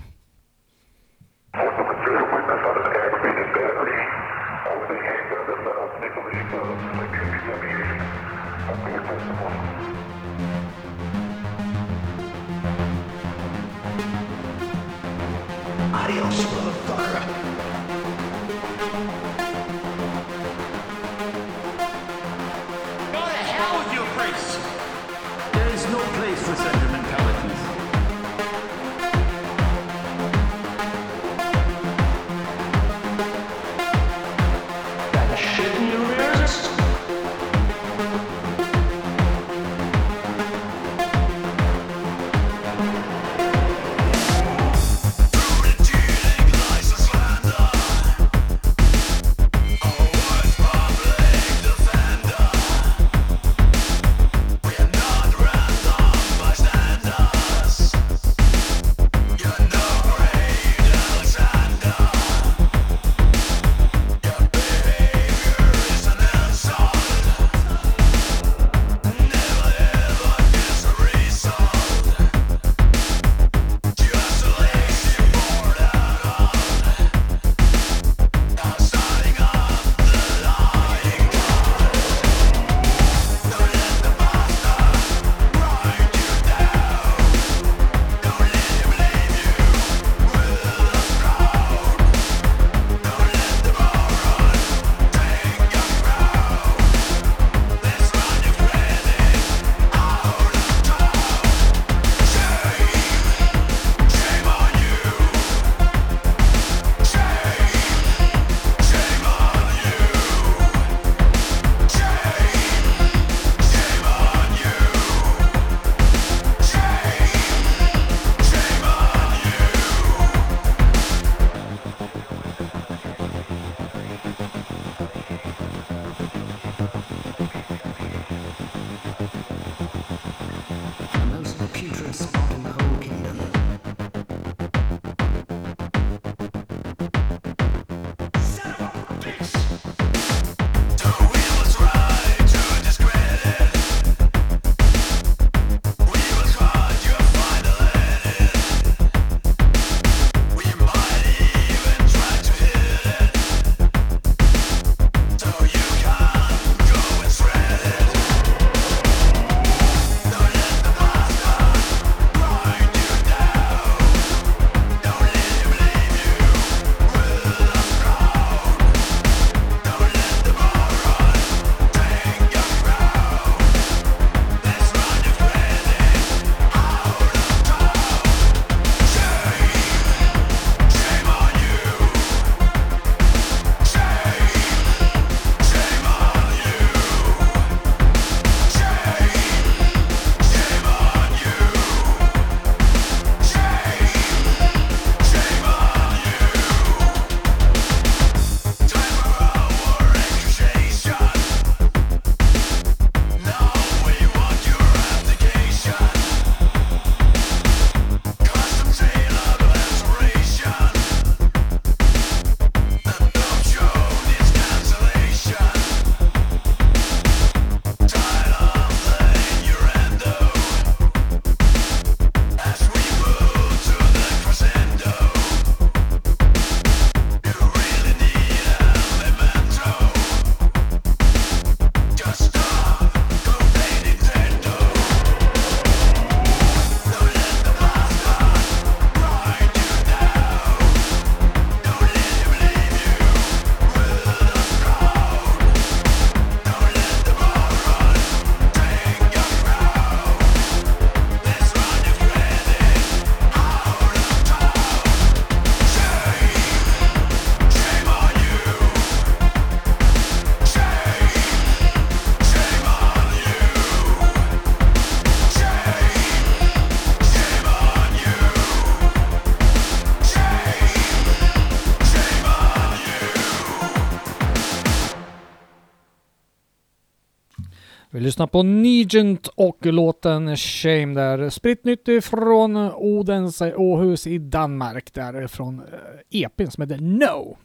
[278.38, 281.50] Lyssnar på Nugent och låten Shame där.
[281.50, 287.56] Spritt nytt från Odens Åhus i Danmark där från eh, EPn som heter No.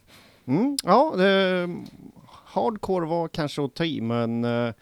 [0.47, 1.69] Mm, ja, det,
[2.45, 4.73] hardcore var kanske att ta i, men eh,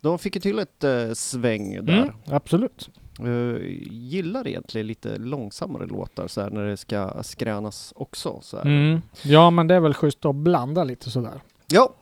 [0.00, 2.02] de fick ju till ett eh, sväng där.
[2.02, 2.90] Mm, absolut.
[3.18, 3.56] Eh,
[3.90, 8.38] gillar egentligen lite långsammare låtar så här, när det ska skränas också.
[8.42, 8.58] Så.
[8.58, 9.02] Mm.
[9.22, 11.40] Ja, men det är väl schysst att blanda lite sådär.
[11.66, 11.99] Ja, eh,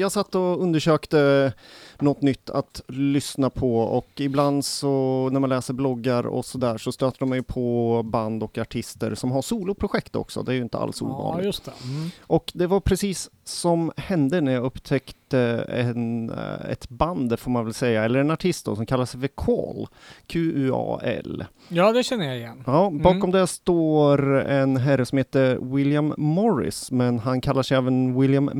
[0.00, 1.52] jag satt och undersökte
[1.98, 6.92] något nytt att lyssna på och ibland så när man läser bloggar och sådär så
[6.92, 10.42] stöter man ju på band och artister som har soloprojekt också.
[10.42, 11.46] Det är ju inte alls Ja, ovanligt.
[11.46, 11.72] just det.
[11.84, 12.10] Mm.
[12.26, 17.64] Och det var precis som hände när jag upptäckte en, eh, ett band, får man
[17.64, 19.86] väl säga, eller en artist då, som kallar sig för Qual,
[20.26, 21.44] Q-U-A-L.
[21.68, 22.62] Ja, det känner jag igen.
[22.66, 23.30] Ja, bakom Mm.
[23.30, 28.50] det står en herre som heter William Morris, men han kallar sig även William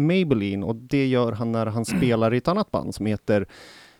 [0.57, 3.47] Maybelline och det gör han när han spelar i ett annat band som heter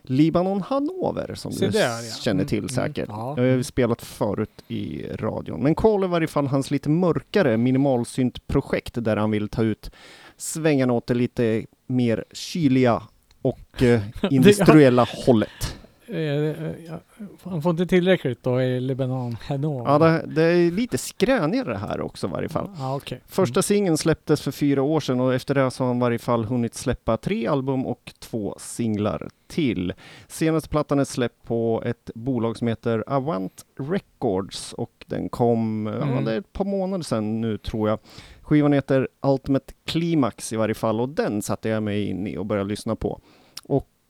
[0.05, 2.15] Libanon Hanover, som Se du där, ja.
[2.21, 3.09] känner Mm, till mm, säkert.
[3.09, 3.35] ja.
[3.37, 5.63] Jag har ju spelat förut i radion.
[5.63, 9.91] Men är i varje fall hans lite mörkare minimalsynt-projekt där han vill ta ut
[10.37, 13.03] svängarna åt det lite mer kyliga
[13.43, 14.01] och eh,
[14.31, 15.72] industriella hållet.
[16.13, 16.99] Eh, eh, ja,
[17.43, 19.83] Han får inte tillräckligt då i Lebanon Hanoi.
[19.87, 22.71] Ja, det, det är lite skränigare här också i varje fall.
[22.79, 23.21] Ja, okej.
[23.27, 26.19] Första singeln släpptes för fyra år sedan och efter det så har han i varje
[26.19, 29.93] fall hunnit släppa tre album och två singlar till.
[30.29, 36.07] Senaste plattan är släppt på ett bolag som heter Avant Records och den kom, ja
[36.07, 36.25] Mm.
[36.25, 37.99] det är ett par månader sedan nu tror jag.
[38.43, 42.47] Skivan heter Ultimate Climax i varje fall och den satte jag mig in i och
[42.47, 43.21] började lyssna på.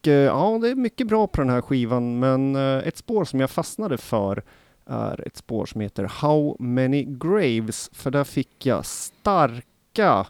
[0.02, 3.24] Och eh, ja, det är mycket bra på den här skivan men eh, ett spår
[3.24, 4.42] som jag fastnade för
[4.86, 10.26] är ett spår som heter How Many Graves, för där fick jag starka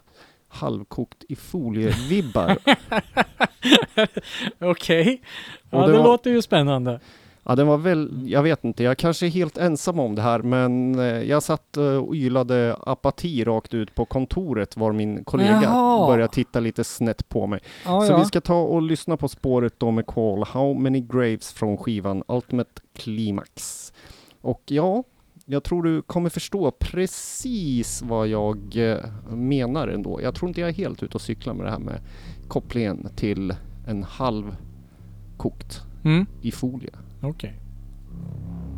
[0.47, 2.57] halvkokt i folie-vibbar.
[4.59, 5.21] Okej.
[5.69, 6.99] Och Ja, det det, var- låter ju spännande.
[7.45, 10.39] Ja, den var väl, jag vet inte, jag kanske är helt ensam om det här,
[10.41, 15.61] men eh, jag satt eh, och ylade apati rakt ut på kontoret var min kollega
[15.63, 16.07] Jaha.
[16.07, 17.59] började titta lite snett på mig.
[17.85, 18.17] Ja, Så ja.
[18.17, 22.23] vi ska ta och lyssna på spåret då med Call How Many Graves från skivan
[22.27, 23.93] Ultimate Climax.
[24.41, 25.03] Och ja,
[25.45, 28.97] jag tror du kommer förstå precis vad jag eh,
[29.35, 30.21] menar ändå.
[30.21, 31.99] Jag tror inte jag är helt ute och cyklar med det här med
[32.47, 33.53] kopplingen till
[33.87, 34.55] en halv
[35.37, 36.25] kokt Mm.
[36.41, 36.89] i folie.
[37.23, 37.53] Okej.
[37.53, 38.72] ska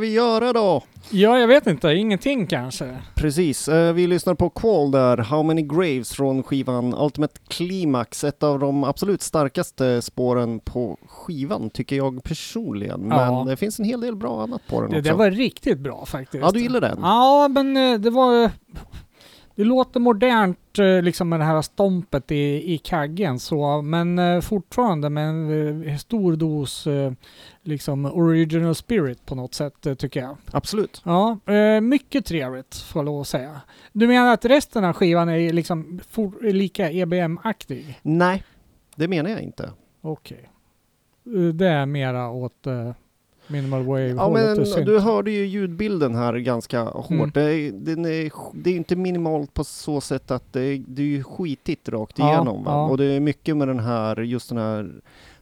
[0.00, 0.82] vi göra då?
[1.10, 1.88] Ja, jag vet inte.
[1.92, 2.96] Ingenting kanske.
[3.14, 8.24] Precis, eh, vi lyssnar på Qual där, How Many Graves från skivan Ultimate Climax.
[8.24, 13.00] Ett av de absolut starkaste spåren på skivan tycker jag personligen.
[13.00, 13.44] Men Ja.
[13.48, 15.10] det finns en hel del bra annat på den Det, också.
[15.10, 16.42] det var riktigt bra faktiskt.
[16.44, 16.98] Ja, du gillar den?
[17.02, 18.50] Ja, men eh, det var...
[19.54, 24.40] Det låter modernt eh, liksom med det här stompet i, i kaggen så, men eh,
[24.40, 26.88] fortfarande med en eh, stor dos
[27.62, 30.36] liksom original spirit på något sätt tycker jag.
[30.52, 31.02] Absolut.
[31.04, 31.38] Ja,
[31.82, 33.60] mycket trevligt får jag lov att säga.
[33.92, 37.98] Du menar att resten av skivan är liksom for, lika EBM-aktig?
[38.02, 38.44] Nej,
[38.96, 39.70] det menar jag inte.
[40.00, 40.50] Okej.
[41.26, 42.66] Eh, Det är mera åt
[43.50, 47.10] minimal wave Ja, men du hörde ju ljudbilden här ganska hårt.
[47.10, 47.30] Mm.
[47.34, 51.18] Det, är, den är, det är inte minimalt på så sätt att det är, det
[51.18, 52.64] är skitigt rakt Ja, igenom.
[52.64, 52.70] va?
[52.72, 52.84] ja.
[52.88, 54.92] Och det är mycket med den här, just den här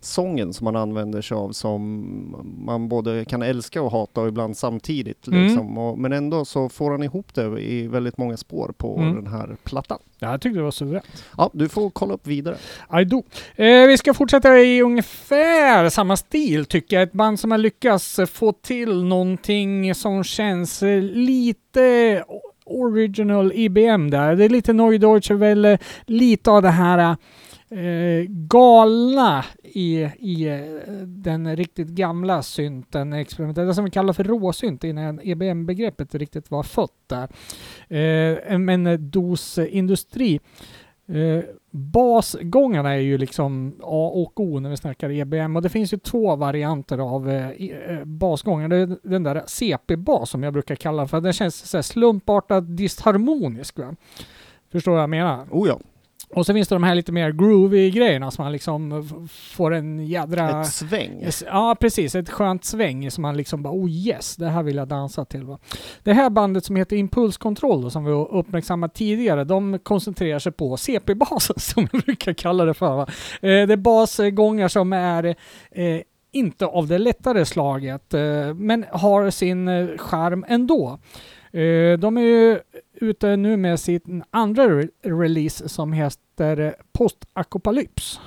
[0.09, 2.37] sången som man använder sig av som
[2.67, 5.27] man både kan älska och hata och ibland samtidigt.
[5.27, 5.43] Mm.
[5.47, 5.79] Liksom.
[5.79, 9.15] Och, men ändå så får han ihop det i väldigt många spår på Mm.
[9.15, 9.99] den här plattan.
[10.19, 11.25] Ja, jag tyckte det var suveränt.
[11.37, 12.57] Ja, du får kolla upp vidare.
[13.01, 13.23] I do.
[13.57, 17.03] Eh, vi ska fortsätta i ungefär samma stil tycker jag.
[17.03, 22.25] Ett band som har lyckats eh, få till någonting som känns eh, lite
[22.65, 24.37] original IBM där.
[24.37, 27.17] Det är lite Neue Deutsche Welle, lite av det här
[27.71, 34.25] eh, galna i, i eh, den riktigt gamla synten, experimentet, det som vi kallar för
[34.25, 37.29] råsynt innan EBM-begreppet riktigt var fött där.
[37.99, 40.41] Eh, men dos industri.
[41.09, 45.93] Eh, basgångarna är ju liksom A och O när vi snackar EBM och det finns
[45.93, 48.69] ju två varianter av eh, eh basgångar.
[48.69, 52.61] Det är den där CP-bas som jag brukar kalla för den känns så här slumpartad
[52.61, 53.79] disharmonisk.
[53.79, 53.97] Va?
[54.73, 55.47] Förstår du vad jag menar?
[55.51, 55.79] Oh ja,
[56.35, 60.07] och så finns det de här lite mer groovy grejerna som man liksom får en
[60.07, 60.61] jädra...
[60.61, 61.27] ett sväng.
[61.47, 62.15] Ja, precis.
[62.15, 65.45] Ett skönt sväng som man liksom bara oh yes, det här vill jag dansa till.
[65.45, 65.59] Va?
[66.03, 70.77] Det här bandet som heter Impulskontroll och som vi uppmärksammat tidigare, de koncentrerar sig på
[70.77, 72.97] CP-basen som jag brukar kalla det för.
[72.97, 73.07] Va?
[73.33, 75.25] Eh, det är basgångar som är
[75.71, 76.01] eh,
[76.33, 80.99] inte av det lättare slaget, eh, men har sin eh, charm ändå.
[81.53, 82.61] Eh, de är ju
[82.95, 88.21] ute nu med sin andra re- release som heter eh, Postapokalyps.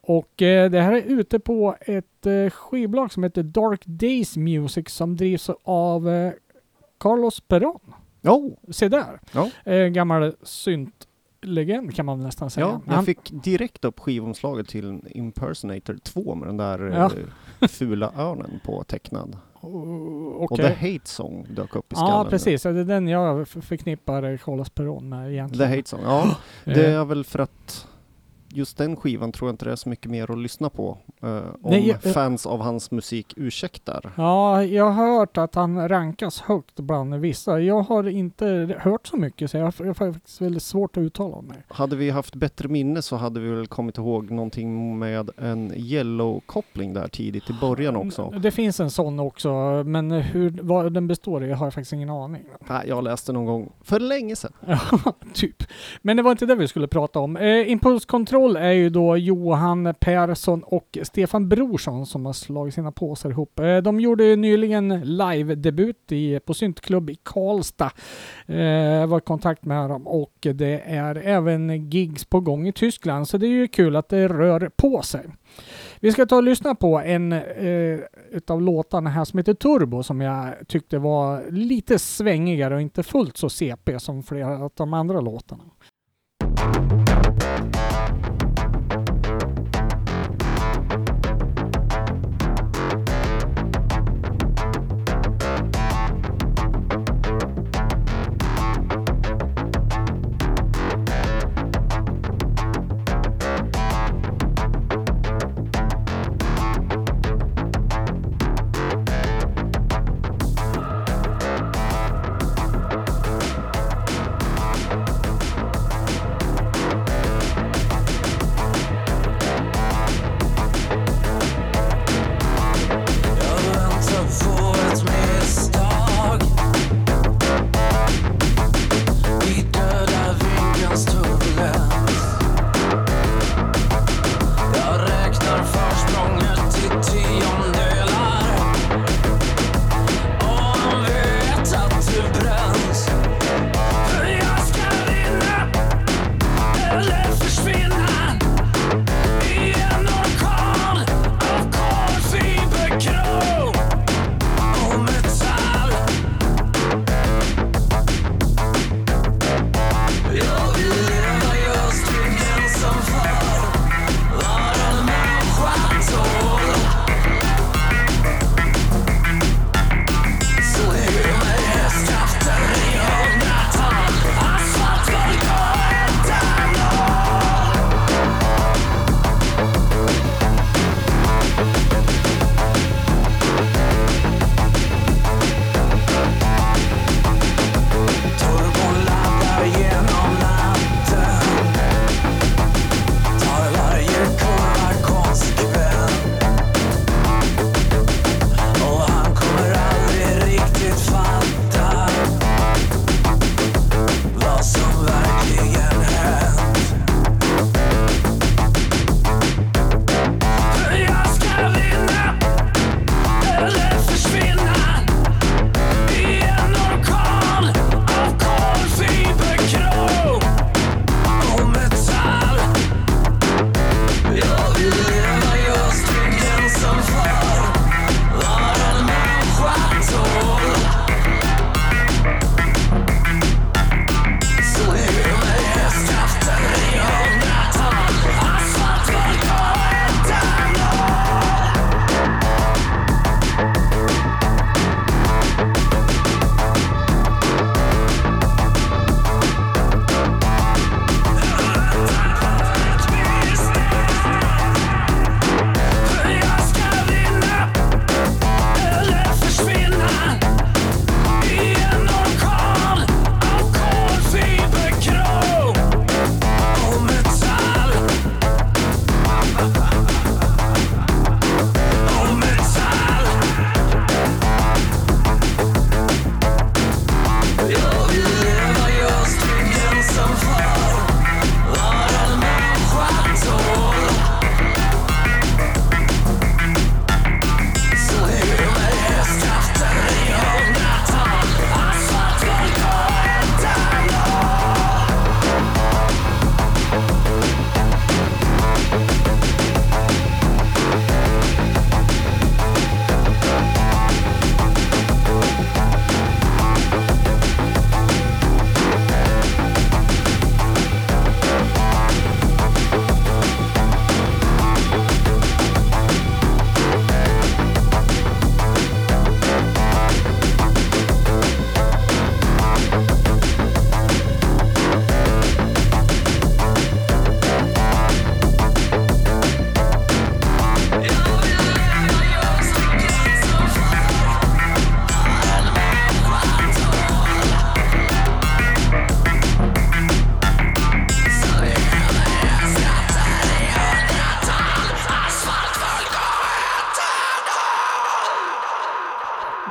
[0.00, 5.16] Och eh, det här är ute på ett skivbolag som heter Dark Days Music som
[5.16, 6.32] drivs av
[6.98, 7.80] Carlos Peron.
[8.22, 9.20] Oh, Se där!
[9.64, 12.66] Eh, gammal syntlegend kan man nästan säga.
[12.66, 16.80] ja, jag Han- fick direkt upp skivomslaget till Impersonator 2 med den där
[17.60, 17.68] Ja.
[17.68, 19.36] fula örnen på tecknad.
[19.64, 20.56] Oh, Och.
[20.56, 22.14] The Hate Song dök upp i skallen.
[22.16, 22.62] Ja, precis.
[22.62, 25.70] Det är den jag förknippar Carlos Peron med The egentligen.
[25.70, 26.36] Hate Song, ja.
[26.64, 27.86] Det Eh, är väl för att
[28.54, 30.98] just den skivan tror jag inte det är så mycket mer att lyssna på.
[31.22, 31.28] eh,
[31.62, 34.12] om Nej, jag- fans av hans musik ursäktar.
[34.16, 37.60] Ja, jag har hört att han rankas högt bland vissa.
[37.60, 41.56] Jag har inte hört så mycket så jag har faktiskt väldigt svårt att uttala mig.
[41.68, 46.94] Hade vi haft bättre minne så hade vi väl kommit ihåg någonting med en yellow-koppling
[46.94, 48.30] där tidigt i början också.
[48.30, 49.52] Det finns en sån också,
[49.86, 52.42] men hur, vad den består i har jag faktiskt ingen aning.
[52.68, 54.52] Nej, jag läste någon gång för länge sedan.
[54.66, 55.62] Ja, typ.
[56.02, 57.36] Men det var inte det vi skulle prata om.
[57.36, 63.30] Eh, Impulskontroll är ju då Johan Persson och Stefan Brorsson som har slagit sina påsar
[63.30, 63.58] ihop.
[63.58, 66.12] Eh, de gjorde nyligen live-debut
[66.44, 67.90] på Syntklubb i Karlstad.
[68.46, 72.72] Eh, jag var i kontakt med dem och det är även gigs på gång i
[72.72, 75.26] Tyskland så det är ju kul att det rör på sig.
[76.00, 77.98] Vi ska ta och lyssna på en eh,
[78.30, 83.36] utav låtarna här som heter Turbo som jag tyckte var lite svängigare och inte fullt
[83.36, 85.64] så CP som flera av de andra låtarna.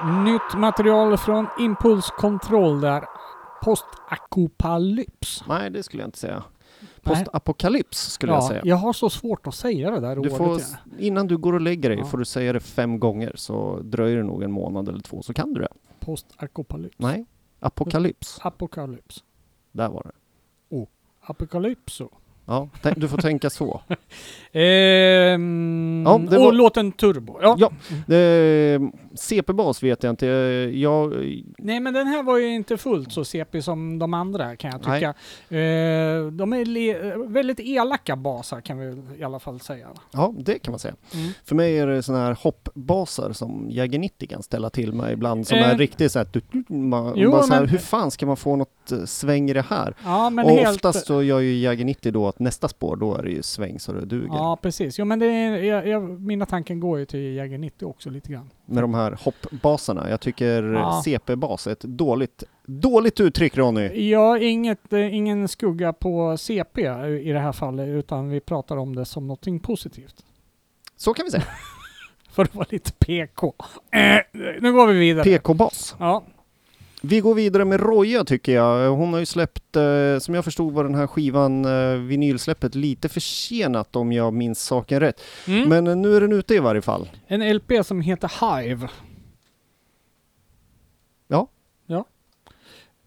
[0.05, 3.03] Nytt material från Impulskontroll där.
[3.63, 5.43] Postakopalyps.
[5.47, 6.43] Nej, det skulle jag inte säga.
[7.01, 8.61] Postapokalyps skulle jag Ja, säga.
[8.65, 10.37] jag har så svårt att säga det där Du ordet.
[10.37, 10.65] får, ja.
[10.99, 12.05] innan du går och lägger dig Ja.
[12.05, 15.33] får du säga det fem gånger så dröjer det nog en månad eller två så
[15.33, 15.67] kan du det.
[15.99, 16.95] Postakopalyps.
[16.99, 17.25] Nej,
[17.59, 18.39] apokalyps.
[18.41, 19.23] Apokalyps.
[19.71, 20.11] Där var det.
[21.25, 22.09] Apokalypso.
[22.45, 23.81] Ja, tän- du får tänka så.
[24.51, 27.39] Ehm, Ja, det och var- låten Turbo.
[27.41, 27.55] Ja.
[27.59, 27.67] Ja.
[28.15, 28.81] Eh,
[29.15, 30.25] CP-bas vet jag inte.
[30.73, 31.13] Jag,
[31.57, 34.79] Nej men den här var ju inte fullt så CP som de andra kan jag
[34.81, 35.09] tycka.
[35.57, 39.87] Eh, de är väldigt elaka basar kan vi i alla fall säga.
[40.11, 40.93] ja, det kan man säga.
[41.13, 41.31] Mm.
[41.45, 45.47] För mig är det sådana här hoppbaser som Jäger 90 kan ställa till med ibland
[45.47, 45.69] som Eh.
[45.69, 48.25] är riktigt så här, du- du- man, Jo, bara så här, men- hur fan ska
[48.25, 49.95] man få något eh, sväng i det här?
[50.03, 50.75] Ja men och helt...
[50.75, 53.79] oftast så gör ju Jäger 90 då att nästa spår, då är det ju sväng
[53.79, 54.27] så det duger.
[54.27, 54.99] Ja precis.
[54.99, 58.31] Jo men det är, jag, jag, mina tankar går ju till Jäger 90 också lite
[58.31, 58.49] grann.
[58.65, 60.09] Med de här hoppbaserna.
[60.09, 61.01] Jag tycker Ja.
[61.05, 64.09] CP-bas är ett dåligt, dåligt uttryck Ronny.
[64.09, 66.81] Ja, inget, eh, ingen skugga på CP
[67.21, 70.15] i det här fallet utan vi pratar om det som någonting positivt.
[70.97, 71.43] Så kan vi säga.
[72.31, 73.53] För att vara lite PK.
[73.91, 75.23] Eh, nu går vi vidare.
[75.23, 75.95] PK-bas.
[75.99, 76.23] ja.
[77.05, 78.91] Vi går vidare med Roja tycker jag.
[78.91, 83.09] Hon har ju släppt, eh, som jag förstod var den här skivan, eh, vinylsläppet, lite
[83.09, 85.21] försenat om jag minns saken rätt.
[85.47, 85.69] Mm.
[85.69, 87.09] Men eh, nu är den ute i varje fall.
[87.27, 88.89] En LP som heter Hive.
[91.27, 91.47] Ja.
[91.85, 92.05] Ja.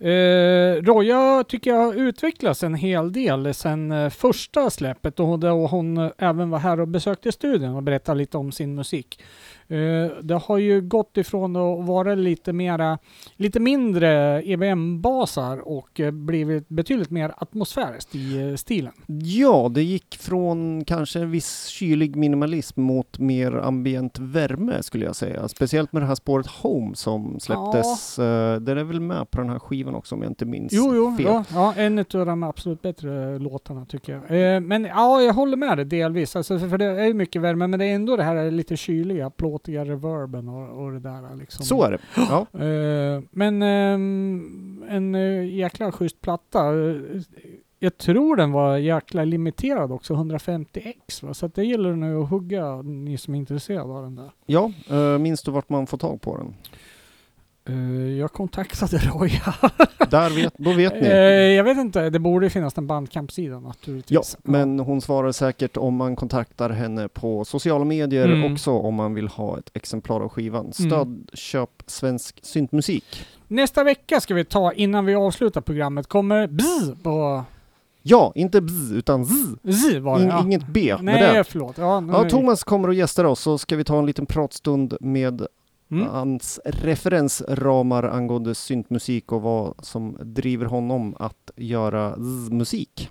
[0.07, 6.11] Eh, Roja tycker jag har utvecklats en hel del sedan första släppet och då hon
[6.19, 9.23] även var här och besökte studion och berättade lite om sin musik.
[9.69, 12.99] Eh, det har ju gått ifrån att vara lite mera,
[13.37, 18.93] lite mindre EVM-basar och eh, blivit betydligt mer atmosfäriskt i eh, stilen.
[19.23, 25.17] Ja, det gick från kanske en viss kylig minimalism mot mer ambient värme skulle jag
[25.17, 25.49] säga.
[25.49, 28.19] Speciellt med det här spåret Home som släpptes.
[28.19, 30.95] Eh, det är väl med på den här skivan också om jag inte minns Jo,
[30.95, 31.27] jo, fel.
[31.27, 34.63] ja, ja, en av de absolut bättre låtarna tycker jag.
[34.63, 36.37] Men ja, jag håller med dig delvis.
[36.37, 39.31] Alltså, för det är ju mycket värme, men det är ändå det här lite kyliga,
[39.57, 41.65] plåtiga reverben och, och det där liksom.
[41.65, 41.99] Så är det.
[42.17, 42.47] Ja.
[42.67, 46.61] Eh, men ehm, en uh, jäkla schysst platta.
[46.61, 46.97] Eh,
[47.79, 51.35] jag tror den var jäkla limiterad också, 150x va?
[51.35, 54.31] Så det gäller nu att hugga, ni som är intresserade av den där.
[54.47, 56.55] ja, eh, minns du vart man får tag på den?
[57.69, 59.55] Eh, jag kontaktade Roja.
[60.11, 61.55] Där vet, då vet Eh, ni.
[61.57, 64.37] jag vet inte, det borde finnas en bandcampsida Ja, naturligtvis.
[64.43, 68.53] men hon svarar säkert om man kontaktar henne på sociala medier Mm.
[68.53, 70.73] också om man vill ha ett exemplar av skivan.
[70.73, 73.27] Stöd, köp svensk syntmusik.
[73.49, 77.45] Nästa vecka ska vi ta, innan vi avslutar programmet, kommer bzz på...
[78.03, 79.83] Ja, inte bzz, utan zzz.
[79.83, 80.23] Z var det.
[80.25, 80.43] In, ja.
[80.43, 81.45] Inget B med Nej, det.
[81.45, 81.79] förlåt.
[81.79, 85.47] Ja, Ja, Thomas kommer och gästar oss så ska vi ta en liten pratstund med
[85.91, 86.07] Mm.
[86.09, 93.11] hans referensramar angående syntmusik och vad som driver honom att göra zzz-musik.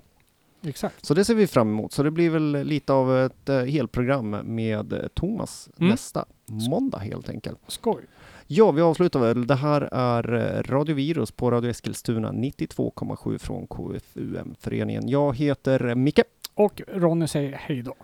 [0.64, 1.06] Exakt.
[1.06, 1.94] Så det ser vi fram emot.
[1.94, 5.90] Så det blir väl lite av ett eh, helprogram med eh, Thomas Mm.
[5.92, 6.26] nästa
[6.70, 7.60] måndag helt enkelt.
[7.68, 8.02] Skoj.
[8.48, 9.48] Ja, vi avslutar väl.
[9.48, 15.10] Det här är eh, Radio Virus på Radio Eskilstuna 92,7 från KFUM-föreningen.
[15.10, 16.20] Jag heter Micke.
[16.54, 17.96] Och Ronny säger hej då.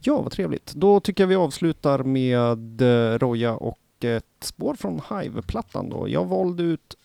[0.00, 0.72] Ja, vad trevligt.
[0.74, 2.82] Då tycker jag vi avslutar med
[3.22, 6.08] Roja och ett spår från Hive-plattan då.
[6.08, 6.96] Jag valde ut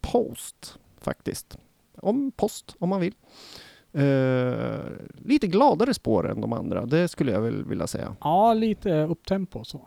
[0.00, 1.56] Post faktiskt.
[1.96, 3.14] Om Post, om man vill.
[3.92, 4.84] Eh,
[5.24, 8.16] lite gladare spår än de andra, det skulle jag väl vilja säga.
[8.20, 9.80] Ja, lite upptempo så.